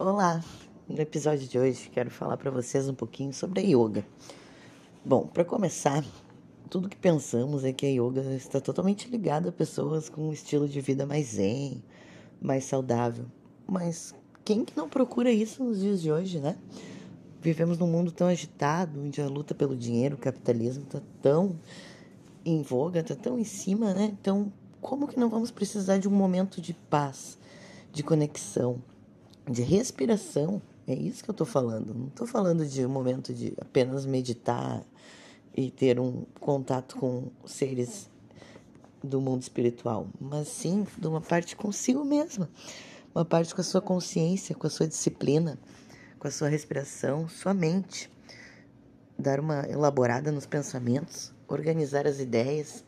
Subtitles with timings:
[0.00, 0.44] Olá!
[0.88, 4.06] No episódio de hoje quero falar para vocês um pouquinho sobre a yoga.
[5.04, 6.04] Bom, para começar,
[6.70, 10.68] tudo que pensamos é que a yoga está totalmente ligada a pessoas com um estilo
[10.68, 11.82] de vida mais zen,
[12.40, 13.24] mais saudável.
[13.66, 14.14] Mas
[14.44, 16.56] quem que não procura isso nos dias de hoje, né?
[17.40, 21.58] Vivemos num mundo tão agitado, onde a luta pelo dinheiro, o capitalismo está tão
[22.44, 24.16] em voga, está tão em cima, né?
[24.20, 27.36] Então, como que não vamos precisar de um momento de paz,
[27.92, 28.80] de conexão?
[29.48, 30.60] De respiração.
[30.86, 31.94] É isso que eu estou falando.
[31.94, 34.82] Não estou falando de um momento de apenas meditar
[35.54, 38.08] e ter um contato com seres
[39.02, 42.48] do mundo espiritual, mas sim de uma parte consigo mesma,
[43.14, 45.58] uma parte com a sua consciência, com a sua disciplina,
[46.18, 48.10] com a sua respiração, sua mente.
[49.18, 52.84] Dar uma elaborada nos pensamentos, organizar as ideias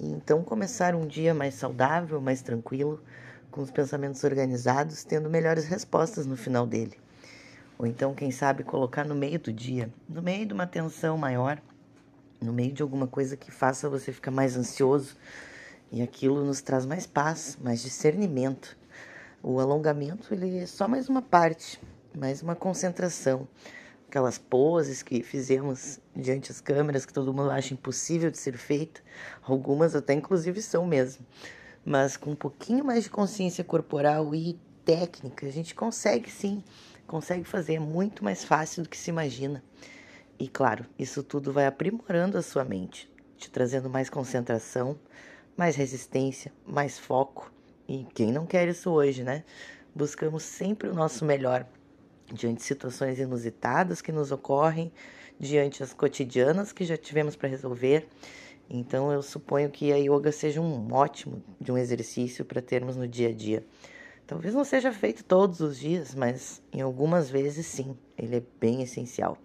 [0.00, 3.02] e então começar um dia mais saudável, mais tranquilo,
[3.54, 6.98] com os pensamentos organizados, tendo melhores respostas no final dele.
[7.78, 11.62] Ou então, quem sabe, colocar no meio do dia, no meio de uma tensão maior,
[12.40, 15.16] no meio de alguma coisa que faça você ficar mais ansioso,
[15.92, 18.76] e aquilo nos traz mais paz, mais discernimento.
[19.40, 21.80] O alongamento ele é só mais uma parte,
[22.12, 23.46] mais uma concentração.
[24.08, 29.00] Aquelas poses que fizemos diante das câmeras que todo mundo acha impossível de ser feita,
[29.44, 31.24] algumas até inclusive são mesmo
[31.84, 36.62] mas com um pouquinho mais de consciência corporal e técnica, a gente consegue sim,
[37.06, 39.62] consegue fazer muito mais fácil do que se imagina.
[40.38, 44.98] E claro, isso tudo vai aprimorando a sua mente, te trazendo mais concentração,
[45.56, 47.52] mais resistência, mais foco.
[47.86, 49.44] E quem não quer isso hoje, né?
[49.94, 51.66] Buscamos sempre o nosso melhor
[52.32, 54.90] diante de situações inusitadas que nos ocorrem,
[55.38, 58.08] diante das cotidianas que já tivemos para resolver
[58.68, 63.06] então eu suponho que a yoga seja um ótimo de um exercício para termos no
[63.06, 63.64] dia a dia.
[64.26, 68.82] Talvez não seja feito todos os dias, mas em algumas vezes sim, ele é bem
[68.82, 69.36] essencial.